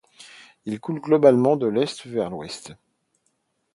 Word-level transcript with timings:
Il 0.65 0.79
coule 0.79 0.99
globalement 0.99 1.55
de 1.57 1.67
l'est 1.67 2.05
l'ouest. 2.05 2.73